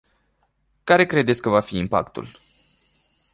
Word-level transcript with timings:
Care 0.83 1.05
credeți 1.05 1.41
că 1.41 1.49
va 1.49 1.59
fi 1.59 1.77
impactul? 1.77 2.27